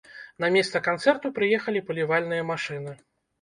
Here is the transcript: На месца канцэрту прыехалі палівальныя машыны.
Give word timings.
На 0.43 0.47
месца 0.55 0.79
канцэрту 0.87 1.31
прыехалі 1.35 1.85
палівальныя 1.91 2.49
машыны. 2.51 2.97